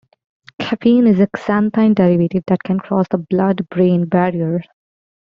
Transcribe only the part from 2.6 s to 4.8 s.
can cross the blood-brain barrier.